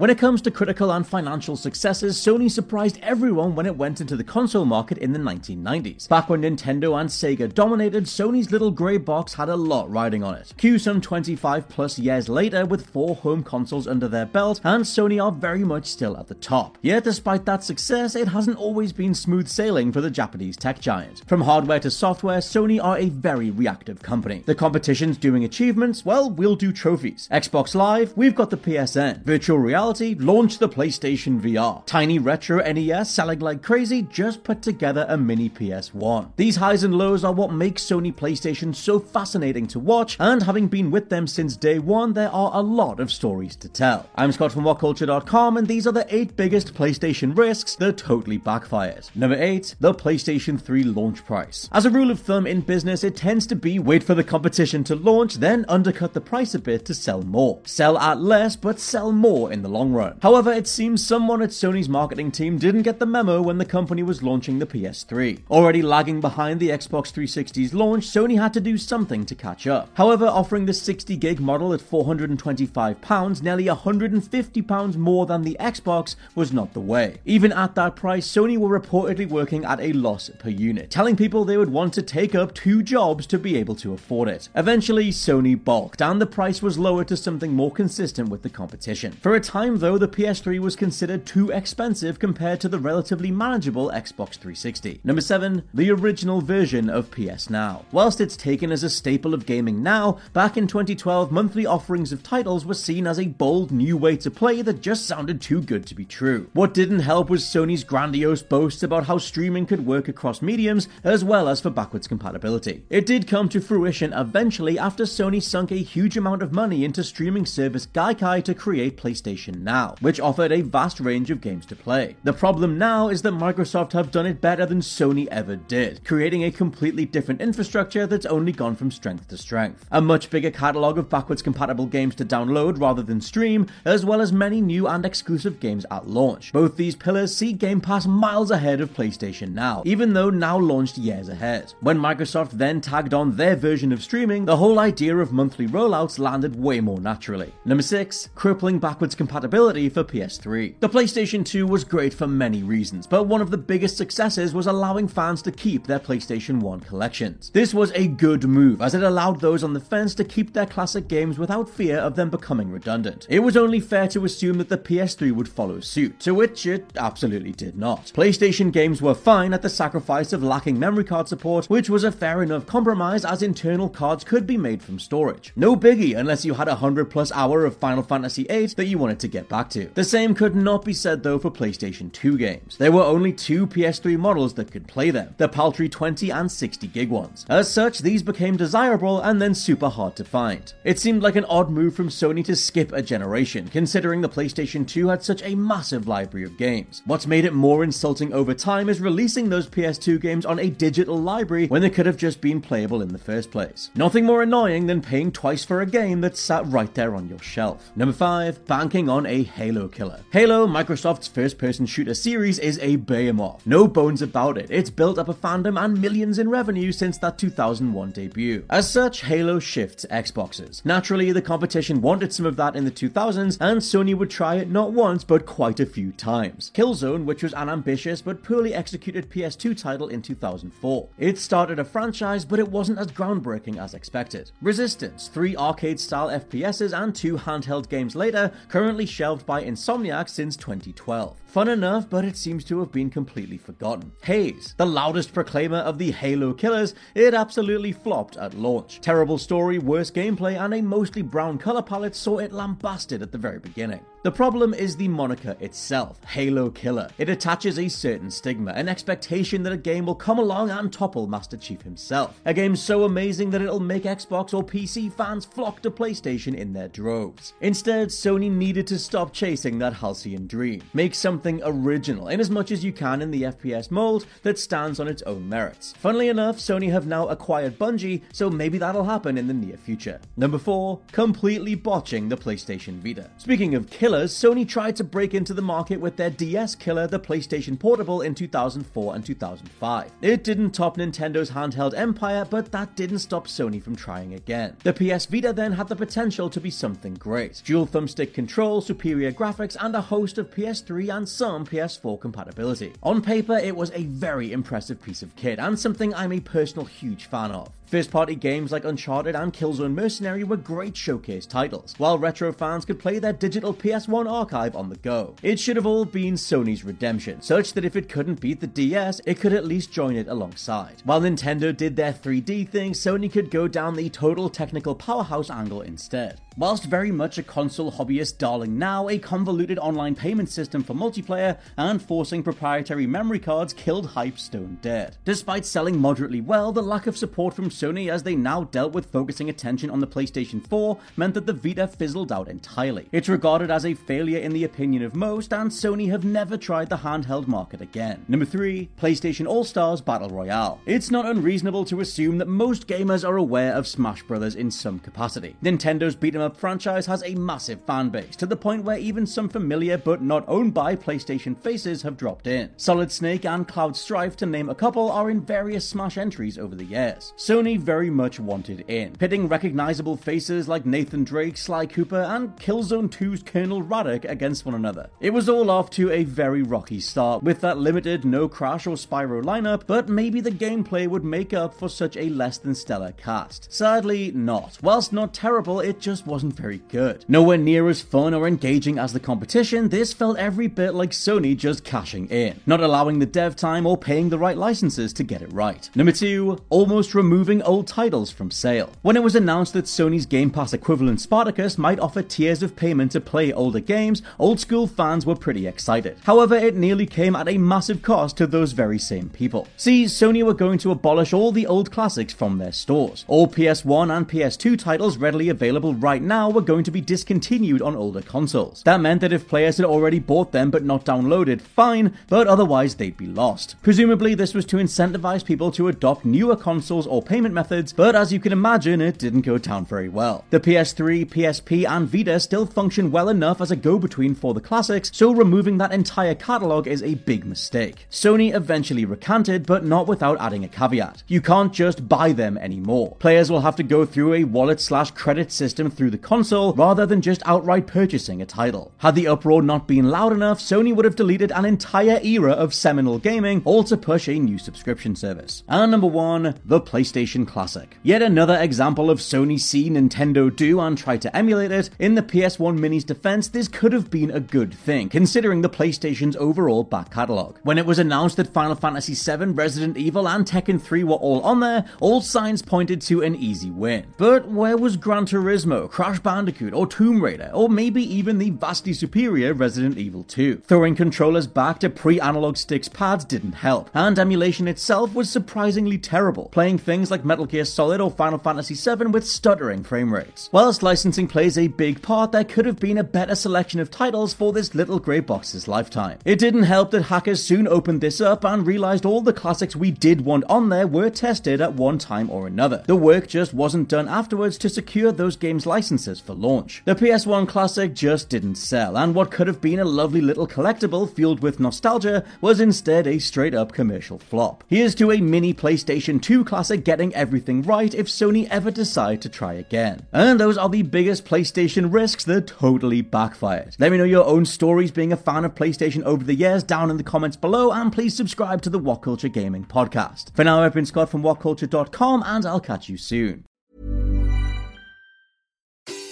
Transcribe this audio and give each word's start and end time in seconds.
When 0.00 0.08
it 0.08 0.16
comes 0.16 0.40
to 0.40 0.50
critical 0.50 0.90
and 0.92 1.06
financial 1.06 1.58
successes, 1.58 2.16
Sony 2.16 2.50
surprised 2.50 2.98
everyone 3.02 3.54
when 3.54 3.66
it 3.66 3.76
went 3.76 4.00
into 4.00 4.16
the 4.16 4.24
console 4.24 4.64
market 4.64 4.96
in 4.96 5.12
the 5.12 5.18
1990s. 5.18 6.08
Back 6.08 6.30
when 6.30 6.40
Nintendo 6.40 6.98
and 6.98 7.10
Sega 7.10 7.52
dominated, 7.52 8.04
Sony's 8.04 8.50
little 8.50 8.70
grey 8.70 8.96
box 8.96 9.34
had 9.34 9.50
a 9.50 9.56
lot 9.56 9.90
riding 9.90 10.24
on 10.24 10.36
it. 10.36 10.54
Cue 10.56 10.78
some 10.78 11.02
25 11.02 11.68
plus 11.68 11.98
years 11.98 12.30
later 12.30 12.64
with 12.64 12.86
four 12.86 13.14
home 13.14 13.42
consoles 13.42 13.86
under 13.86 14.08
their 14.08 14.24
belt, 14.24 14.58
and 14.64 14.84
Sony 14.84 15.22
are 15.22 15.30
very 15.30 15.64
much 15.64 15.84
still 15.84 16.16
at 16.16 16.28
the 16.28 16.34
top. 16.34 16.78
Yet 16.80 17.04
despite 17.04 17.44
that 17.44 17.62
success, 17.62 18.16
it 18.16 18.28
hasn't 18.28 18.56
always 18.56 18.94
been 18.94 19.14
smooth 19.14 19.48
sailing 19.48 19.92
for 19.92 20.00
the 20.00 20.10
Japanese 20.10 20.56
tech 20.56 20.80
giant. 20.80 21.24
From 21.26 21.42
hardware 21.42 21.80
to 21.80 21.90
software, 21.90 22.38
Sony 22.38 22.82
are 22.82 22.96
a 22.96 23.10
very 23.10 23.50
reactive 23.50 24.00
company. 24.00 24.44
The 24.46 24.54
competition's 24.54 25.18
doing 25.18 25.44
achievements, 25.44 26.06
well, 26.06 26.30
we'll 26.30 26.56
do 26.56 26.72
trophies. 26.72 27.28
Xbox 27.30 27.74
Live, 27.74 28.16
we've 28.16 28.34
got 28.34 28.48
the 28.48 28.56
PSN. 28.56 29.24
Virtual 29.24 29.58
reality, 29.58 29.89
launched 29.90 30.60
the 30.60 30.68
PlayStation 30.68 31.40
VR. 31.40 31.84
Tiny 31.84 32.20
retro 32.20 32.62
NES 32.62 33.10
selling 33.10 33.40
like 33.40 33.60
crazy 33.60 34.02
just 34.02 34.44
put 34.44 34.62
together 34.62 35.04
a 35.08 35.16
mini 35.16 35.50
PS1. 35.50 36.30
These 36.36 36.56
highs 36.56 36.84
and 36.84 36.94
lows 36.94 37.24
are 37.24 37.32
what 37.32 37.52
makes 37.52 37.84
Sony 37.84 38.14
PlayStation 38.14 38.72
so 38.72 39.00
fascinating 39.00 39.66
to 39.66 39.80
watch, 39.80 40.16
and 40.20 40.44
having 40.44 40.68
been 40.68 40.92
with 40.92 41.08
them 41.08 41.26
since 41.26 41.56
day 41.56 41.80
one, 41.80 42.12
there 42.12 42.30
are 42.30 42.52
a 42.54 42.60
lot 42.60 43.00
of 43.00 43.10
stories 43.10 43.56
to 43.56 43.68
tell. 43.68 44.08
I'm 44.14 44.30
Scott 44.30 44.52
from 44.52 44.62
WhatCulture.com, 44.62 45.56
and 45.56 45.66
these 45.66 45.88
are 45.88 45.92
the 45.92 46.06
8 46.08 46.36
biggest 46.36 46.72
PlayStation 46.72 47.36
risks 47.36 47.74
that 47.76 47.96
totally 47.96 48.36
backfired. 48.36 49.10
Number 49.16 49.36
8, 49.36 49.74
the 49.80 49.92
PlayStation 49.92 50.60
3 50.60 50.84
launch 50.84 51.24
price. 51.26 51.68
As 51.72 51.84
a 51.84 51.90
rule 51.90 52.12
of 52.12 52.20
thumb 52.20 52.46
in 52.46 52.60
business, 52.60 53.02
it 53.02 53.16
tends 53.16 53.44
to 53.48 53.56
be 53.56 53.80
wait 53.80 54.04
for 54.04 54.14
the 54.14 54.22
competition 54.22 54.84
to 54.84 54.94
launch, 54.94 55.34
then 55.36 55.64
undercut 55.68 56.14
the 56.14 56.20
price 56.20 56.54
a 56.54 56.60
bit 56.60 56.84
to 56.84 56.94
sell 56.94 57.22
more. 57.22 57.60
Sell 57.64 57.98
at 57.98 58.20
less, 58.20 58.54
but 58.54 58.78
sell 58.78 59.10
more 59.10 59.50
in 59.50 59.62
the 59.62 59.68
long 59.68 59.79
run. 59.88 60.18
However, 60.22 60.52
it 60.52 60.68
seems 60.68 61.04
someone 61.04 61.42
at 61.42 61.50
Sony's 61.50 61.88
marketing 61.88 62.30
team 62.30 62.58
didn't 62.58 62.82
get 62.82 62.98
the 62.98 63.06
memo 63.06 63.40
when 63.40 63.58
the 63.58 63.64
company 63.64 64.02
was 64.02 64.22
launching 64.22 64.58
the 64.58 64.66
PS3. 64.66 65.40
Already 65.50 65.82
lagging 65.82 66.20
behind 66.20 66.60
the 66.60 66.68
Xbox 66.68 67.12
360's 67.12 67.72
launch, 67.72 68.06
Sony 68.06 68.38
had 68.38 68.52
to 68.54 68.60
do 68.60 68.76
something 68.76 69.24
to 69.26 69.34
catch 69.34 69.66
up. 69.66 69.88
However, 69.94 70.26
offering 70.26 70.66
the 70.66 70.74
60 70.74 71.16
gig 71.16 71.40
model 71.40 71.72
at 71.72 71.80
£425, 71.80 73.42
nearly 73.42 73.64
£150 73.64 74.96
more 74.96 75.26
than 75.26 75.42
the 75.42 75.56
Xbox, 75.58 76.16
was 76.34 76.52
not 76.52 76.72
the 76.72 76.80
way. 76.80 77.18
Even 77.24 77.52
at 77.52 77.74
that 77.74 77.96
price, 77.96 78.26
Sony 78.26 78.58
were 78.58 78.78
reportedly 78.78 79.28
working 79.28 79.64
at 79.64 79.80
a 79.80 79.92
loss 79.92 80.30
per 80.38 80.50
unit, 80.50 80.90
telling 80.90 81.16
people 81.16 81.44
they 81.44 81.56
would 81.56 81.70
want 81.70 81.94
to 81.94 82.02
take 82.02 82.34
up 82.34 82.54
two 82.54 82.82
jobs 82.82 83.26
to 83.26 83.38
be 83.38 83.56
able 83.56 83.74
to 83.76 83.92
afford 83.92 84.28
it. 84.28 84.48
Eventually, 84.54 85.10
Sony 85.10 85.62
balked, 85.62 86.02
and 86.02 86.20
the 86.20 86.26
price 86.26 86.60
was 86.60 86.78
lowered 86.78 87.08
to 87.08 87.16
something 87.16 87.52
more 87.52 87.70
consistent 87.70 88.28
with 88.28 88.42
the 88.42 88.50
competition. 88.50 89.12
For 89.12 89.34
a 89.34 89.40
time, 89.40 89.59
though, 89.60 89.98
the 89.98 90.08
PS3 90.08 90.58
was 90.58 90.74
considered 90.74 91.26
too 91.26 91.50
expensive 91.50 92.18
compared 92.18 92.60
to 92.60 92.68
the 92.68 92.78
relatively 92.78 93.30
manageable 93.30 93.90
Xbox 93.90 94.38
360. 94.38 95.00
Number 95.04 95.20
7, 95.20 95.64
the 95.74 95.90
original 95.90 96.40
version 96.40 96.88
of 96.88 97.10
PS 97.10 97.50
Now. 97.50 97.84
Whilst 97.92 98.22
it's 98.22 98.38
taken 98.38 98.72
as 98.72 98.82
a 98.82 98.88
staple 98.88 99.34
of 99.34 99.44
gaming 99.44 99.82
now, 99.82 100.18
back 100.32 100.56
in 100.56 100.66
2012, 100.66 101.30
monthly 101.30 101.66
offerings 101.66 102.10
of 102.10 102.22
titles 102.22 102.64
were 102.64 102.72
seen 102.72 103.06
as 103.06 103.18
a 103.18 103.26
bold 103.26 103.70
new 103.70 103.98
way 103.98 104.16
to 104.16 104.30
play 104.30 104.62
that 104.62 104.80
just 104.80 105.04
sounded 105.04 105.42
too 105.42 105.60
good 105.60 105.84
to 105.88 105.94
be 105.94 106.06
true. 106.06 106.48
What 106.54 106.72
didn't 106.72 107.00
help 107.00 107.28
was 107.28 107.44
Sony's 107.44 107.84
grandiose 107.84 108.42
boasts 108.42 108.82
about 108.82 109.04
how 109.04 109.18
streaming 109.18 109.66
could 109.66 109.84
work 109.84 110.08
across 110.08 110.40
mediums, 110.40 110.88
as 111.04 111.22
well 111.22 111.48
as 111.48 111.60
for 111.60 111.68
backwards 111.68 112.08
compatibility. 112.08 112.82
It 112.88 113.04
did 113.04 113.28
come 113.28 113.50
to 113.50 113.60
fruition 113.60 114.14
eventually 114.14 114.78
after 114.78 115.04
Sony 115.04 115.42
sunk 115.42 115.70
a 115.70 115.76
huge 115.76 116.16
amount 116.16 116.42
of 116.42 116.54
money 116.54 116.82
into 116.82 117.04
streaming 117.04 117.44
service 117.44 117.86
Gaikai 117.86 118.42
to 118.44 118.54
create 118.54 118.96
PlayStation 118.96 119.49
Now, 119.52 119.96
which 120.00 120.20
offered 120.20 120.52
a 120.52 120.60
vast 120.62 121.00
range 121.00 121.30
of 121.30 121.40
games 121.40 121.66
to 121.66 121.76
play. 121.76 122.16
The 122.24 122.32
problem 122.32 122.78
now 122.78 123.08
is 123.08 123.22
that 123.22 123.34
Microsoft 123.34 123.92
have 123.92 124.10
done 124.10 124.26
it 124.26 124.40
better 124.40 124.66
than 124.66 124.80
Sony 124.80 125.26
ever 125.28 125.56
did, 125.56 126.04
creating 126.04 126.44
a 126.44 126.50
completely 126.50 127.04
different 127.04 127.40
infrastructure 127.40 128.06
that's 128.06 128.26
only 128.26 128.52
gone 128.52 128.76
from 128.76 128.90
strength 128.90 129.28
to 129.28 129.36
strength. 129.36 129.86
A 129.90 130.00
much 130.00 130.30
bigger 130.30 130.50
catalogue 130.50 130.98
of 130.98 131.08
backwards 131.10 131.42
compatible 131.42 131.86
games 131.86 132.14
to 132.16 132.24
download 132.24 132.80
rather 132.80 133.02
than 133.02 133.20
stream, 133.20 133.66
as 133.84 134.04
well 134.04 134.20
as 134.20 134.32
many 134.32 134.60
new 134.60 134.86
and 134.86 135.04
exclusive 135.04 135.60
games 135.60 135.84
at 135.90 136.08
launch. 136.08 136.52
Both 136.52 136.76
these 136.76 136.96
pillars 136.96 137.36
see 137.36 137.52
Game 137.52 137.80
Pass 137.80 138.06
miles 138.06 138.50
ahead 138.50 138.80
of 138.80 138.94
PlayStation 138.94 139.52
Now, 139.52 139.82
even 139.84 140.12
though 140.12 140.30
Now 140.30 140.58
launched 140.58 140.98
years 140.98 141.28
ahead. 141.28 141.74
When 141.80 141.98
Microsoft 141.98 142.52
then 142.52 142.80
tagged 142.80 143.14
on 143.14 143.36
their 143.36 143.56
version 143.56 143.92
of 143.92 144.02
streaming, 144.02 144.44
the 144.44 144.56
whole 144.56 144.78
idea 144.78 145.16
of 145.16 145.32
monthly 145.32 145.66
rollouts 145.66 146.18
landed 146.18 146.56
way 146.56 146.80
more 146.80 147.00
naturally. 147.00 147.52
Number 147.64 147.82
6, 147.82 148.30
crippling 148.34 148.78
backwards 148.78 149.14
compatibility 149.14 149.39
for 149.42 150.04
PS3. 150.04 150.74
The 150.80 150.88
PlayStation 150.88 151.44
2 151.44 151.66
was 151.66 151.84
great 151.84 152.12
for 152.12 152.26
many 152.26 152.62
reasons, 152.62 153.06
but 153.06 153.24
one 153.24 153.40
of 153.40 153.50
the 153.50 153.58
biggest 153.58 153.96
successes 153.96 154.52
was 154.52 154.66
allowing 154.66 155.08
fans 155.08 155.42
to 155.42 155.52
keep 155.52 155.86
their 155.86 155.98
PlayStation 155.98 156.60
1 156.60 156.80
collections. 156.80 157.50
This 157.50 157.72
was 157.72 157.92
a 157.92 158.08
good 158.08 158.44
move, 158.44 158.82
as 158.82 158.94
it 158.94 159.02
allowed 159.02 159.40
those 159.40 159.62
on 159.62 159.72
the 159.72 159.80
fence 159.80 160.14
to 160.16 160.24
keep 160.24 160.52
their 160.52 160.66
classic 160.66 161.08
games 161.08 161.38
without 161.38 161.68
fear 161.68 161.98
of 161.98 162.16
them 162.16 162.30
becoming 162.30 162.70
redundant. 162.70 163.26
It 163.28 163.40
was 163.40 163.56
only 163.56 163.80
fair 163.80 164.08
to 164.08 164.24
assume 164.24 164.58
that 164.58 164.68
the 164.68 164.78
PS3 164.78 165.32
would 165.32 165.48
follow 165.48 165.80
suit, 165.80 166.20
to 166.20 166.34
which 166.34 166.66
it 166.66 166.90
absolutely 166.96 167.52
did 167.52 167.76
not. 167.76 168.12
PlayStation 168.14 168.72
games 168.72 169.00
were 169.00 169.14
fine 169.14 169.52
at 169.52 169.62
the 169.62 169.68
sacrifice 169.68 170.32
of 170.32 170.42
lacking 170.42 170.78
memory 170.78 171.04
card 171.04 171.28
support, 171.28 171.66
which 171.66 171.90
was 171.90 172.04
a 172.04 172.12
fair 172.12 172.42
enough 172.42 172.66
compromise 172.66 173.24
as 173.24 173.42
internal 173.42 173.88
cards 173.88 174.24
could 174.24 174.46
be 174.46 174.56
made 174.56 174.82
from 174.82 174.98
storage. 174.98 175.52
No 175.56 175.76
biggie 175.76 176.16
unless 176.16 176.44
you 176.44 176.54
had 176.54 176.68
a 176.68 176.72
100 176.72 177.10
plus 177.10 177.32
hour 177.32 177.64
of 177.64 177.76
Final 177.76 178.02
Fantasy 178.02 178.44
VIII 178.44 178.66
that 178.66 178.86
you 178.86 178.98
wanted 178.98 179.20
to 179.20 179.28
get 179.30 179.48
back 179.48 179.70
to. 179.70 179.86
The 179.94 180.04
same 180.04 180.34
could 180.34 180.54
not 180.54 180.84
be 180.84 180.92
said 180.92 181.22
though 181.22 181.38
for 181.38 181.50
PlayStation 181.50 182.12
2 182.12 182.36
games. 182.36 182.76
There 182.76 182.92
were 182.92 183.02
only 183.02 183.32
two 183.32 183.66
PS3 183.66 184.18
models 184.18 184.54
that 184.54 184.70
could 184.70 184.86
play 184.86 185.10
them, 185.10 185.34
the 185.38 185.48
paltry 185.48 185.88
20 185.88 186.30
and 186.30 186.50
60 186.50 186.86
gig 186.88 187.08
ones. 187.08 187.46
As 187.48 187.72
such, 187.72 188.00
these 188.00 188.22
became 188.22 188.56
desirable 188.56 189.20
and 189.20 189.40
then 189.40 189.54
super 189.54 189.88
hard 189.88 190.16
to 190.16 190.24
find. 190.24 190.72
It 190.84 190.98
seemed 190.98 191.22
like 191.22 191.36
an 191.36 191.44
odd 191.46 191.70
move 191.70 191.94
from 191.94 192.08
Sony 192.08 192.44
to 192.44 192.56
skip 192.56 192.92
a 192.92 193.02
generation, 193.02 193.68
considering 193.68 194.20
the 194.20 194.28
PlayStation 194.28 194.86
2 194.86 195.08
had 195.08 195.22
such 195.22 195.42
a 195.42 195.54
massive 195.54 196.08
library 196.08 196.44
of 196.44 196.58
games. 196.58 197.02
What's 197.06 197.26
made 197.26 197.44
it 197.44 197.54
more 197.54 197.84
insulting 197.84 198.32
over 198.32 198.54
time 198.54 198.88
is 198.88 199.00
releasing 199.00 199.48
those 199.48 199.68
PS2 199.68 200.20
games 200.20 200.44
on 200.44 200.58
a 200.58 200.70
digital 200.70 201.16
library 201.16 201.66
when 201.68 201.82
they 201.82 201.90
could 201.90 202.06
have 202.06 202.16
just 202.16 202.40
been 202.40 202.60
playable 202.60 203.02
in 203.02 203.08
the 203.08 203.18
first 203.18 203.50
place. 203.50 203.90
Nothing 203.94 204.24
more 204.24 204.42
annoying 204.42 204.86
than 204.86 205.00
paying 205.00 205.32
twice 205.32 205.64
for 205.64 205.80
a 205.80 205.86
game 205.86 206.20
that 206.20 206.36
sat 206.36 206.66
right 206.66 206.92
there 206.94 207.14
on 207.14 207.28
your 207.28 207.38
shelf. 207.38 207.90
Number 207.96 208.12
5, 208.12 208.66
banking 208.66 209.08
on 209.08 209.19
a 209.26 209.42
Halo 209.42 209.88
killer. 209.88 210.20
Halo, 210.32 210.66
Microsoft's 210.66 211.28
first 211.28 211.58
person 211.58 211.86
shooter 211.86 212.14
series, 212.14 212.58
is 212.58 212.78
a 212.80 212.96
behemoth. 212.96 213.66
No 213.66 213.86
bones 213.86 214.22
about 214.22 214.58
it. 214.58 214.70
It's 214.70 214.90
built 214.90 215.18
up 215.18 215.28
a 215.28 215.34
fandom 215.34 215.82
and 215.82 216.00
millions 216.00 216.38
in 216.38 216.48
revenue 216.48 216.92
since 216.92 217.18
that 217.18 217.38
2001 217.38 218.12
debut. 218.12 218.64
As 218.70 218.90
such, 218.90 219.22
Halo 219.22 219.58
shifts 219.58 220.06
Xboxes. 220.10 220.84
Naturally, 220.84 221.32
the 221.32 221.42
competition 221.42 222.00
wanted 222.00 222.32
some 222.32 222.46
of 222.46 222.56
that 222.56 222.76
in 222.76 222.84
the 222.84 222.90
2000s, 222.90 223.56
and 223.60 223.80
Sony 223.80 224.16
would 224.16 224.30
try 224.30 224.56
it 224.56 224.70
not 224.70 224.92
once 224.92 225.24
but 225.24 225.46
quite 225.46 225.80
a 225.80 225.86
few 225.86 226.12
times. 226.12 226.70
Killzone, 226.74 227.24
which 227.24 227.42
was 227.42 227.52
an 227.54 227.68
ambitious 227.68 228.22
but 228.22 228.42
poorly 228.42 228.74
executed 228.74 229.30
PS2 229.30 229.76
title 229.76 230.08
in 230.08 230.22
2004. 230.22 231.08
It 231.18 231.38
started 231.38 231.78
a 231.78 231.84
franchise, 231.84 232.44
but 232.44 232.58
it 232.58 232.70
wasn't 232.70 232.98
as 232.98 233.08
groundbreaking 233.08 233.78
as 233.78 233.94
expected. 233.94 234.50
Resistance, 234.62 235.28
three 235.28 235.56
arcade 235.56 236.00
style 236.00 236.28
FPSs 236.28 236.96
and 236.96 237.14
two 237.14 237.36
handheld 237.36 237.88
games 237.88 238.16
later, 238.16 238.52
currently 238.68 239.06
shelved 239.10 239.44
by 239.44 239.62
Insomniac 239.64 240.28
since 240.28 240.56
2012. 240.56 241.36
Fun 241.46 241.68
enough, 241.68 242.08
but 242.08 242.24
it 242.24 242.36
seems 242.36 242.64
to 242.64 242.78
have 242.78 242.92
been 242.92 243.10
completely 243.10 243.58
forgotten. 243.58 244.12
Haze, 244.22 244.74
the 244.76 244.86
loudest 244.86 245.34
proclaimer 245.34 245.78
of 245.78 245.98
the 245.98 246.12
Halo 246.12 246.52
killers, 246.52 246.94
it 247.14 247.34
absolutely 247.34 247.92
flopped 247.92 248.36
at 248.36 248.54
launch. 248.54 249.00
Terrible 249.00 249.38
story, 249.38 249.78
worse 249.78 250.10
gameplay, 250.10 250.58
and 250.58 250.72
a 250.72 250.80
mostly 250.80 251.22
brown 251.22 251.58
color 251.58 251.82
palette 251.82 252.14
saw 252.14 252.38
it 252.38 252.52
lambasted 252.52 253.20
at 253.20 253.32
the 253.32 253.38
very 253.38 253.58
beginning. 253.58 254.00
The 254.22 254.30
problem 254.30 254.74
is 254.74 254.96
the 254.96 255.08
moniker 255.08 255.56
itself, 255.60 256.22
Halo 256.24 256.68
Killer. 256.68 257.08
It 257.16 257.30
attaches 257.30 257.78
a 257.78 257.88
certain 257.88 258.30
stigma, 258.30 258.72
an 258.72 258.86
expectation 258.86 259.62
that 259.62 259.72
a 259.72 259.78
game 259.78 260.04
will 260.04 260.14
come 260.14 260.38
along 260.38 260.68
and 260.68 260.92
topple 260.92 261.26
Master 261.26 261.56
Chief 261.56 261.80
himself. 261.80 262.38
A 262.44 262.52
game 262.52 262.76
so 262.76 263.04
amazing 263.04 263.48
that 263.48 263.62
it'll 263.62 263.80
make 263.80 264.02
Xbox 264.02 264.52
or 264.52 264.62
PC 264.62 265.10
fans 265.10 265.46
flock 265.46 265.80
to 265.80 265.90
PlayStation 265.90 266.54
in 266.54 266.74
their 266.74 266.88
droves. 266.88 267.54
Instead, 267.62 268.08
Sony 268.08 268.50
needed 268.50 268.86
to 268.88 268.98
stop 268.98 269.32
chasing 269.32 269.78
that 269.78 269.94
halcyon 269.94 270.46
dream. 270.46 270.82
Make 270.92 271.14
something 271.14 271.62
original, 271.64 272.28
in 272.28 272.40
as 272.40 272.50
much 272.50 272.72
as 272.72 272.84
you 272.84 272.92
can 272.92 273.22
in 273.22 273.30
the 273.30 273.44
FPS 273.44 273.90
mold 273.90 274.26
that 274.42 274.58
stands 274.58 275.00
on 275.00 275.08
its 275.08 275.22
own 275.22 275.48
merits. 275.48 275.94
Funnily 275.96 276.28
enough, 276.28 276.58
Sony 276.58 276.92
have 276.92 277.06
now 277.06 277.26
acquired 277.28 277.78
Bungie, 277.78 278.20
so 278.34 278.50
maybe 278.50 278.76
that'll 278.76 279.04
happen 279.04 279.38
in 279.38 279.46
the 279.46 279.54
near 279.54 279.78
future. 279.78 280.20
Number 280.36 280.58
4, 280.58 281.00
completely 281.10 281.74
botching 281.74 282.28
the 282.28 282.36
PlayStation 282.36 282.98
Vita. 282.98 283.30
Speaking 283.38 283.74
of 283.74 283.88
Sony 284.18 284.68
tried 284.68 284.96
to 284.96 285.04
break 285.04 285.34
into 285.34 285.54
the 285.54 285.62
market 285.62 286.00
with 286.00 286.16
their 286.16 286.30
DS 286.30 286.74
killer, 286.74 287.06
the 287.06 287.20
PlayStation 287.20 287.78
Portable, 287.78 288.20
in 288.20 288.34
2004 288.34 289.14
and 289.14 289.24
2005. 289.24 290.12
It 290.20 290.44
didn't 290.44 290.72
top 290.72 290.96
Nintendo's 290.96 291.50
handheld 291.50 291.96
empire, 291.96 292.46
but 292.48 292.72
that 292.72 292.96
didn't 292.96 293.20
stop 293.20 293.46
Sony 293.46 293.82
from 293.82 293.96
trying 293.96 294.34
again. 294.34 294.76
The 294.82 294.92
PS 294.92 295.26
Vita 295.26 295.52
then 295.52 295.72
had 295.72 295.88
the 295.88 295.96
potential 295.96 296.50
to 296.50 296.60
be 296.60 296.70
something 296.70 297.14
great 297.14 297.62
dual 297.64 297.86
thumbstick 297.86 298.34
control, 298.34 298.80
superior 298.80 299.32
graphics, 299.32 299.76
and 299.80 299.94
a 299.94 300.00
host 300.00 300.38
of 300.38 300.50
PS3 300.50 301.16
and 301.16 301.28
some 301.28 301.66
PS4 301.66 302.20
compatibility. 302.20 302.92
On 303.02 303.22
paper, 303.22 303.56
it 303.56 303.76
was 303.76 303.90
a 303.92 304.04
very 304.04 304.52
impressive 304.52 305.02
piece 305.02 305.22
of 305.22 305.34
kit, 305.36 305.58
and 305.58 305.78
something 305.78 306.14
I'm 306.14 306.32
a 306.32 306.40
personal 306.40 306.84
huge 306.84 307.26
fan 307.26 307.52
of. 307.52 307.70
First 307.90 308.12
party 308.12 308.36
games 308.36 308.70
like 308.70 308.84
Uncharted 308.84 309.34
and 309.34 309.52
Killzone 309.52 309.94
Mercenary 309.94 310.44
were 310.44 310.56
great 310.56 310.96
showcase 310.96 311.44
titles, 311.44 311.92
while 311.98 312.18
retro 312.18 312.52
fans 312.52 312.84
could 312.84 313.00
play 313.00 313.18
their 313.18 313.32
digital 313.32 313.72
PS1 314.00 314.30
archive 314.30 314.74
on 314.74 314.88
the 314.88 314.96
go. 314.96 315.34
It 315.42 315.60
should 315.60 315.76
have 315.76 315.86
all 315.86 316.04
been 316.04 316.34
Sony's 316.34 316.84
redemption, 316.84 317.42
such 317.42 317.74
that 317.74 317.84
if 317.84 317.96
it 317.96 318.08
couldn't 318.08 318.40
beat 318.40 318.60
the 318.60 318.66
DS, 318.66 319.20
it 319.26 319.40
could 319.40 319.52
at 319.52 319.66
least 319.66 319.92
join 319.92 320.16
it 320.16 320.28
alongside. 320.28 321.02
While 321.04 321.20
Nintendo 321.20 321.76
did 321.76 321.96
their 321.96 322.12
3D 322.12 322.68
thing, 322.68 322.92
Sony 322.92 323.30
could 323.30 323.50
go 323.50 323.68
down 323.68 323.96
the 323.96 324.08
total 324.08 324.48
technical 324.48 324.94
powerhouse 324.94 325.50
angle 325.50 325.82
instead. 325.82 326.40
Whilst 326.56 326.84
very 326.84 327.12
much 327.12 327.38
a 327.38 327.42
console 327.42 327.92
hobbyist 327.92 328.38
darling 328.38 328.76
now, 328.76 329.08
a 329.08 329.18
convoluted 329.18 329.78
online 329.78 330.14
payment 330.16 330.50
system 330.50 330.82
for 330.82 330.94
multiplayer 330.94 331.58
and 331.76 332.02
forcing 332.02 332.42
proprietary 332.42 333.06
memory 333.06 333.38
cards 333.38 333.72
killed 333.72 334.04
hype 334.04 334.38
stone 334.38 334.78
dead. 334.82 335.16
Despite 335.24 335.64
selling 335.64 335.98
moderately 335.98 336.40
well, 336.40 336.72
the 336.72 336.82
lack 336.82 337.06
of 337.06 337.16
support 337.16 337.54
from 337.54 337.70
Sony 337.70 338.10
as 338.10 338.24
they 338.24 338.34
now 338.34 338.64
dealt 338.64 338.92
with 338.92 339.12
focusing 339.12 339.48
attention 339.48 339.90
on 339.90 340.00
the 340.00 340.06
PlayStation 340.06 340.66
4 340.66 340.98
meant 341.16 341.34
that 341.34 341.46
the 341.46 341.52
Vita 341.52 341.86
fizzled 341.86 342.32
out 342.32 342.48
entirely. 342.48 343.08
It's 343.12 343.28
regarded 343.28 343.70
as 343.70 343.86
a 343.86 343.89
failure 343.94 344.38
in 344.38 344.52
the 344.52 344.64
opinion 344.64 345.02
of 345.02 345.14
most, 345.14 345.52
and 345.52 345.70
Sony 345.70 346.10
have 346.10 346.24
never 346.24 346.56
tried 346.56 346.88
the 346.88 346.98
handheld 346.98 347.46
market 347.46 347.80
again. 347.80 348.24
Number 348.28 348.46
3, 348.46 348.88
PlayStation 349.00 349.46
All 349.46 349.64
Stars 349.64 350.00
Battle 350.00 350.30
Royale. 350.30 350.80
It's 350.86 351.10
not 351.10 351.26
unreasonable 351.26 351.84
to 351.86 352.00
assume 352.00 352.38
that 352.38 352.48
most 352.48 352.86
gamers 352.86 353.26
are 353.28 353.36
aware 353.36 353.72
of 353.72 353.86
Smash 353.86 354.22
Bros. 354.22 354.54
in 354.54 354.70
some 354.70 354.98
capacity. 354.98 355.56
Nintendo's 355.62 356.14
beat 356.14 356.34
'em 356.34 356.40
up 356.40 356.56
franchise 356.56 357.06
has 357.06 357.22
a 357.24 357.34
massive 357.34 357.80
fan 357.86 358.10
base, 358.10 358.36
to 358.36 358.46
the 358.46 358.56
point 358.56 358.84
where 358.84 358.98
even 358.98 359.26
some 359.26 359.48
familiar 359.48 359.98
but 359.98 360.22
not 360.22 360.44
owned 360.48 360.74
by 360.74 360.96
PlayStation 360.96 361.56
faces 361.56 362.02
have 362.02 362.16
dropped 362.16 362.46
in. 362.46 362.70
Solid 362.76 363.10
Snake 363.10 363.44
and 363.44 363.66
Cloud 363.66 363.96
Strife, 363.96 364.36
to 364.36 364.46
name 364.46 364.68
a 364.68 364.74
couple, 364.74 365.10
are 365.10 365.30
in 365.30 365.40
various 365.40 365.84
Smash 365.86 366.18
entries 366.18 366.58
over 366.58 366.74
the 366.74 366.84
years. 366.84 367.32
Sony 367.36 367.78
very 367.78 368.10
much 368.10 368.40
wanted 368.40 368.84
in, 368.88 369.12
pitting 369.12 369.48
recognizable 369.48 370.16
faces 370.16 370.68
like 370.68 370.86
Nathan 370.86 371.24
Drake, 371.24 371.56
Sly 371.56 371.86
Cooper, 371.86 372.20
and 372.20 372.56
Killzone 372.56 373.10
2's 373.10 373.42
Colonel 373.42 373.79
Radec 373.80 374.24
against 374.28 374.64
one 374.64 374.74
another. 374.74 375.10
It 375.20 375.30
was 375.30 375.48
all 375.48 375.70
off 375.70 375.90
to 375.90 376.10
a 376.10 376.24
very 376.24 376.62
rocky 376.62 377.00
start, 377.00 377.42
with 377.42 377.60
that 377.60 377.78
limited 377.78 378.24
no 378.24 378.48
Crash 378.48 378.86
or 378.86 378.96
Spyro 378.96 379.42
lineup, 379.42 379.82
but 379.86 380.08
maybe 380.08 380.40
the 380.40 380.50
gameplay 380.50 381.08
would 381.08 381.24
make 381.24 381.52
up 381.52 381.74
for 381.74 381.88
such 381.88 382.16
a 382.16 382.28
less 382.28 382.58
than 382.58 382.74
stellar 382.74 383.12
cast. 383.12 383.72
Sadly, 383.72 384.30
not. 384.32 384.78
Whilst 384.82 385.12
not 385.12 385.34
terrible, 385.34 385.80
it 385.80 386.00
just 386.00 386.26
wasn't 386.26 386.56
very 386.56 386.78
good. 386.88 387.24
Nowhere 387.28 387.58
near 387.58 387.88
as 387.88 388.02
fun 388.02 388.34
or 388.34 388.46
engaging 388.46 388.98
as 388.98 389.12
the 389.12 389.20
competition, 389.20 389.88
this 389.88 390.12
felt 390.12 390.38
every 390.38 390.66
bit 390.66 390.94
like 390.94 391.10
Sony 391.10 391.56
just 391.56 391.84
cashing 391.84 392.28
in, 392.28 392.60
not 392.66 392.80
allowing 392.80 393.18
the 393.18 393.26
dev 393.26 393.56
time 393.56 393.86
or 393.86 393.96
paying 393.96 394.28
the 394.28 394.38
right 394.38 394.56
licenses 394.56 395.12
to 395.14 395.24
get 395.24 395.42
it 395.42 395.52
right. 395.52 395.88
Number 395.94 396.12
2, 396.12 396.58
almost 396.68 397.14
removing 397.14 397.62
old 397.62 397.86
titles 397.86 398.30
from 398.30 398.50
sale. 398.50 398.90
When 399.02 399.16
it 399.16 399.22
was 399.22 399.34
announced 399.34 399.72
that 399.74 399.86
Sony's 399.86 400.26
Game 400.26 400.50
Pass 400.50 400.72
equivalent 400.72 401.20
Spartacus 401.20 401.78
might 401.78 402.00
offer 402.00 402.22
tiers 402.22 402.62
of 402.62 402.76
payment 402.76 403.12
to 403.12 403.20
play 403.20 403.52
older 403.70 403.78
games, 403.78 404.20
old 404.36 404.58
school 404.58 404.88
fans 404.88 405.24
were 405.24 405.36
pretty 405.36 405.64
excited. 405.64 406.18
However, 406.24 406.56
it 406.56 406.74
nearly 406.74 407.06
came 407.06 407.36
at 407.36 407.48
a 407.48 407.56
massive 407.56 408.02
cost 408.02 408.36
to 408.38 408.48
those 408.48 408.72
very 408.72 408.98
same 408.98 409.28
people. 409.28 409.68
See, 409.76 410.06
Sony 410.06 410.42
were 410.42 410.54
going 410.54 410.78
to 410.78 410.90
abolish 410.90 411.32
all 411.32 411.52
the 411.52 411.68
old 411.68 411.92
classics 411.92 412.32
from 412.32 412.58
their 412.58 412.72
stores. 412.72 413.24
All 413.28 413.46
PS1 413.46 414.10
and 414.16 414.28
PS2 414.28 414.76
titles 414.76 415.18
readily 415.18 415.48
available 415.48 415.94
right 415.94 416.20
now 416.20 416.50
were 416.50 416.60
going 416.62 416.82
to 416.82 416.90
be 416.90 417.00
discontinued 417.00 417.80
on 417.80 417.94
older 417.94 418.22
consoles. 418.22 418.82
That 418.82 419.00
meant 419.00 419.20
that 419.20 419.32
if 419.32 419.46
players 419.46 419.76
had 419.76 419.86
already 419.86 420.18
bought 420.18 420.50
them 420.50 420.72
but 420.72 420.84
not 420.84 421.04
downloaded, 421.04 421.60
fine, 421.60 422.18
but 422.28 422.48
otherwise 422.48 422.96
they'd 422.96 423.16
be 423.16 423.28
lost. 423.28 423.76
Presumably, 423.82 424.34
this 424.34 424.52
was 424.52 424.64
to 424.66 424.78
incentivize 424.78 425.44
people 425.44 425.70
to 425.70 425.86
adopt 425.86 426.24
newer 426.24 426.56
consoles 426.56 427.06
or 427.06 427.22
payment 427.22 427.54
methods, 427.54 427.92
but 427.92 428.16
as 428.16 428.32
you 428.32 428.40
can 428.40 428.50
imagine, 428.50 429.00
it 429.00 429.16
didn't 429.16 429.42
go 429.42 429.58
down 429.58 429.86
very 429.86 430.08
well. 430.08 430.44
The 430.50 430.58
PS3, 430.58 431.24
PSP, 431.26 431.88
and 431.88 432.08
Vita 432.08 432.40
still 432.40 432.66
function 432.66 433.12
well 433.12 433.28
enough 433.28 433.59
as 433.60 433.70
a 433.70 433.76
go 433.76 433.98
between 433.98 434.34
for 434.34 434.54
the 434.54 434.60
classics, 434.60 435.10
so 435.12 435.32
removing 435.32 435.78
that 435.78 435.92
entire 435.92 436.34
catalog 436.34 436.86
is 436.86 437.02
a 437.02 437.14
big 437.14 437.44
mistake. 437.44 438.06
Sony 438.10 438.54
eventually 438.54 439.04
recanted, 439.04 439.66
but 439.66 439.84
not 439.84 440.06
without 440.06 440.40
adding 440.40 440.64
a 440.64 440.68
caveat. 440.68 441.22
You 441.26 441.40
can't 441.40 441.72
just 441.72 442.08
buy 442.08 442.32
them 442.32 442.58
anymore. 442.58 443.16
Players 443.18 443.50
will 443.50 443.60
have 443.60 443.76
to 443.76 443.82
go 443.82 444.04
through 444.04 444.34
a 444.34 444.44
wallet 444.44 444.80
slash 444.80 445.10
credit 445.10 445.52
system 445.52 445.90
through 445.90 446.10
the 446.10 446.18
console 446.18 446.72
rather 446.74 447.06
than 447.06 447.20
just 447.20 447.42
outright 447.46 447.86
purchasing 447.86 448.40
a 448.40 448.46
title. 448.46 448.92
Had 448.98 449.14
the 449.14 449.26
uproar 449.26 449.62
not 449.62 449.86
been 449.86 450.10
loud 450.10 450.32
enough, 450.32 450.60
Sony 450.60 450.94
would 450.94 451.04
have 451.04 451.16
deleted 451.16 451.52
an 451.52 451.64
entire 451.64 452.20
era 452.22 452.52
of 452.52 452.74
seminal 452.74 453.18
gaming, 453.18 453.62
all 453.64 453.84
to 453.84 453.96
push 453.96 454.28
a 454.28 454.38
new 454.38 454.58
subscription 454.58 455.16
service. 455.16 455.62
And 455.68 455.90
number 455.90 456.06
one, 456.06 456.54
the 456.64 456.80
PlayStation 456.80 457.46
Classic. 457.46 457.96
Yet 458.02 458.22
another 458.22 458.56
example 458.56 459.10
of 459.10 459.18
Sony 459.18 459.58
see 459.58 459.90
Nintendo 459.90 460.54
do 460.54 460.80
and 460.80 460.96
try 460.96 461.16
to 461.16 461.36
emulate 461.36 461.72
it. 461.72 461.90
In 461.98 462.14
the 462.14 462.22
PS1 462.22 462.78
Mini's 462.78 463.04
defense, 463.04 463.39
this 463.48 463.68
could 463.68 463.92
have 463.92 464.10
been 464.10 464.30
a 464.30 464.40
good 464.40 464.74
thing, 464.74 465.08
considering 465.08 465.62
the 465.62 465.68
PlayStation's 465.68 466.36
overall 466.36 466.84
back 466.84 467.10
catalog. 467.10 467.58
When 467.62 467.78
it 467.78 467.86
was 467.86 467.98
announced 467.98 468.36
that 468.36 468.52
Final 468.52 468.74
Fantasy 468.74 469.14
VII, 469.14 469.52
Resident 469.52 469.96
Evil, 469.96 470.28
and 470.28 470.46
Tekken 470.46 470.80
3 470.80 471.04
were 471.04 471.14
all 471.14 471.40
on 471.42 471.60
there, 471.60 471.84
all 472.00 472.20
signs 472.20 472.62
pointed 472.62 473.00
to 473.02 473.22
an 473.22 473.36
easy 473.36 473.70
win. 473.70 474.06
But 474.18 474.48
where 474.48 474.76
was 474.76 474.96
Gran 474.96 475.26
Turismo, 475.26 475.90
Crash 475.90 476.20
Bandicoot, 476.20 476.74
or 476.74 476.86
Tomb 476.86 477.22
Raider, 477.22 477.50
or 477.54 477.68
maybe 477.68 478.02
even 478.02 478.38
the 478.38 478.50
vastly 478.50 478.92
superior 478.92 479.54
Resident 479.54 479.98
Evil 479.98 480.24
2? 480.24 480.62
Throwing 480.66 480.94
controllers 480.94 481.46
back 481.46 481.80
to 481.80 481.90
pre 481.90 482.20
analog 482.20 482.56
sticks 482.56 482.88
pads 482.88 483.24
didn't 483.24 483.52
help, 483.52 483.90
and 483.94 484.18
emulation 484.18 484.68
itself 484.68 485.14
was 485.14 485.30
surprisingly 485.30 485.98
terrible, 485.98 486.48
playing 486.50 486.78
things 486.78 487.10
like 487.10 487.24
Metal 487.24 487.46
Gear 487.46 487.64
Solid 487.64 488.00
or 488.00 488.10
Final 488.10 488.38
Fantasy 488.38 488.74
VII 488.74 489.06
with 489.06 489.26
stuttering 489.26 489.82
frame 489.82 490.12
rates. 490.12 490.48
Whilst 490.52 490.82
licensing 490.82 491.28
plays 491.28 491.56
a 491.56 491.68
big 491.68 492.02
part, 492.02 492.32
there 492.32 492.44
could 492.44 492.66
have 492.66 492.78
been 492.78 492.98
a 492.98 493.04
better 493.04 493.29
selection 493.36 493.80
of 493.80 493.90
titles 493.90 494.34
for 494.34 494.52
this 494.52 494.74
little 494.74 494.98
grey 494.98 495.20
box's 495.20 495.68
lifetime. 495.68 496.18
It 496.24 496.38
didn't 496.38 496.64
help 496.64 496.90
that 496.90 497.04
hackers 497.04 497.42
soon 497.42 497.68
opened 497.68 498.00
this 498.00 498.20
up 498.20 498.44
and 498.44 498.66
realized 498.66 499.04
all 499.04 499.20
the 499.20 499.32
classics 499.32 499.76
we 499.76 499.90
did 499.90 500.22
want 500.22 500.44
on 500.48 500.68
there 500.68 500.86
were 500.86 501.10
tested 501.10 501.60
at 501.60 501.74
one 501.74 501.98
time 501.98 502.30
or 502.30 502.46
another. 502.46 502.84
The 502.86 502.96
work 502.96 503.28
just 503.28 503.52
wasn't 503.54 503.88
done 503.88 504.08
afterwards 504.08 504.58
to 504.58 504.68
secure 504.68 505.12
those 505.12 505.36
games' 505.36 505.66
licenses 505.66 505.90
licenses 506.00 506.20
for 506.20 506.34
launch. 506.34 506.82
The 506.84 506.94
PS1 506.94 507.48
Classic 507.48 507.94
just 507.94 508.28
didn't 508.28 508.56
sell, 508.56 508.96
and 508.96 509.14
what 509.14 509.30
could 509.30 509.46
have 509.46 509.60
been 509.60 509.78
a 509.80 509.84
lovely 509.84 510.20
little 510.20 510.46
collectible 510.46 511.12
fueled 511.12 511.40
with 511.40 511.58
nostalgia 511.58 512.24
was 512.40 512.60
instead 512.60 513.06
a 513.06 513.18
straight 513.18 513.54
up 513.54 513.72
commercial 513.72 514.18
flop. 514.18 514.62
Here's 514.68 514.94
to 514.96 515.10
a 515.10 515.20
mini 515.20 515.52
PlayStation 515.54 516.20
2 516.20 516.44
Classic 516.44 516.84
getting 516.84 517.14
everything 517.14 517.62
right 517.62 517.94
if 517.94 518.06
Sony 518.06 518.46
ever 518.50 518.70
decide 518.70 519.22
to 519.22 519.28
try 519.28 519.54
again. 519.54 520.06
And 520.12 520.38
those 520.38 520.58
are 520.58 520.68
the 520.68 520.82
biggest 520.82 521.24
PlayStation 521.24 521.92
risks 521.92 522.24
that 522.24 522.46
totally 522.46 523.02
backfired. 523.20 523.76
Let 523.78 523.92
me 523.92 523.98
know 523.98 524.04
your 524.04 524.24
own 524.24 524.46
stories 524.46 524.90
being 524.90 525.12
a 525.12 525.16
fan 525.16 525.44
of 525.44 525.54
PlayStation 525.54 526.02
over 526.04 526.24
the 526.24 526.34
years 526.34 526.62
down 526.62 526.90
in 526.90 526.96
the 526.96 527.02
comments 527.02 527.36
below, 527.36 527.70
and 527.70 527.92
please 527.92 528.16
subscribe 528.16 528.62
to 528.62 528.70
the 528.70 528.78
What 528.78 529.02
Culture 529.02 529.28
Gaming 529.28 529.66
podcast. 529.66 530.34
For 530.34 530.42
now, 530.42 530.62
I've 530.62 530.72
been 530.72 530.86
Scott 530.86 531.10
from 531.10 531.22
WhatCulture.com, 531.22 532.22
and 532.24 532.46
I'll 532.46 532.60
catch 532.60 532.88
you 532.88 532.96
soon. 532.96 533.44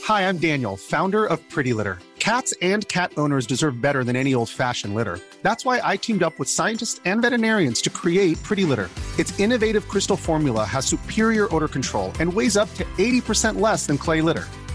Hi, 0.04 0.28
I'm 0.28 0.36
Daniel, 0.36 0.76
founder 0.76 1.24
of 1.24 1.38
Pretty 1.48 1.72
Litter. 1.72 1.98
Cats 2.18 2.52
and 2.60 2.86
cat 2.88 3.10
owners 3.16 3.46
deserve 3.46 3.80
better 3.80 4.04
than 4.04 4.14
any 4.14 4.34
old 4.34 4.50
fashioned 4.50 4.94
litter. 4.94 5.18
That's 5.40 5.64
why 5.64 5.80
I 5.82 5.96
teamed 5.96 6.22
up 6.22 6.38
with 6.38 6.50
scientists 6.50 7.00
and 7.06 7.22
veterinarians 7.22 7.80
to 7.82 7.90
create 7.90 8.42
Pretty 8.42 8.66
Litter. 8.66 8.90
Its 9.18 9.38
innovative 9.40 9.88
crystal 9.88 10.16
formula 10.16 10.64
has 10.64 10.84
superior 10.84 11.48
odor 11.54 11.68
control 11.68 12.12
and 12.20 12.30
weighs 12.30 12.58
up 12.58 12.72
to 12.74 12.84
80% 12.98 13.60
less 13.60 13.86
than 13.86 13.96
clay 13.96 14.20
litter. 14.20 14.46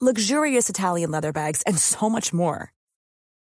luxurious 0.00 0.68
Italian 0.68 1.10
leather 1.10 1.32
bags, 1.32 1.62
and 1.62 1.78
so 1.78 2.10
much 2.10 2.34
more. 2.34 2.70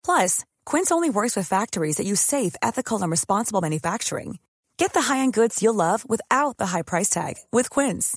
Plus, 0.05 0.45
Quince 0.65 0.93
only 0.93 1.11
works 1.11 1.35
with 1.35 1.49
factories 1.49 1.97
that 1.97 2.07
use 2.07 2.21
safe, 2.21 2.55
ethical, 2.63 3.03
and 3.03 3.11
responsible 3.11 3.61
manufacturing. 3.61 4.39
Get 4.77 4.93
the 4.93 5.03
high-end 5.03 5.33
goods 5.33 5.63
you'll 5.63 5.75
love 5.75 6.09
without 6.09 6.59
the 6.59 6.67
high 6.67 6.83
price 6.83 7.11
tag 7.11 7.35
with 7.51 7.71
Quince. 7.71 8.17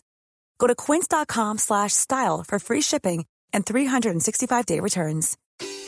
Go 0.59 0.67
to 0.67 0.75
quince.com 0.75 1.57
slash 1.57 1.93
style 1.93 2.43
for 2.47 2.59
free 2.59 2.81
shipping 2.81 3.25
and 3.53 3.65
365-day 3.65 4.79
returns. 4.79 5.37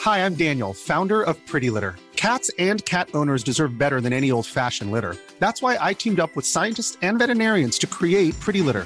Hi, 0.01 0.19
I'm 0.19 0.35
Daniel, 0.35 0.73
founder 0.73 1.21
of 1.21 1.45
Pretty 1.45 1.69
Litter. 1.69 1.95
Cats 2.15 2.49
and 2.57 2.83
cat 2.85 3.09
owners 3.13 3.43
deserve 3.43 3.77
better 3.77 3.99
than 3.99 4.13
any 4.13 4.31
old 4.31 4.45
fashioned 4.45 4.91
litter. 4.91 5.15
That's 5.39 5.61
why 5.61 5.77
I 5.79 5.93
teamed 5.93 6.19
up 6.19 6.35
with 6.35 6.45
scientists 6.45 6.97
and 7.01 7.19
veterinarians 7.19 7.77
to 7.79 7.87
create 7.87 8.39
Pretty 8.39 8.61
Litter. 8.61 8.85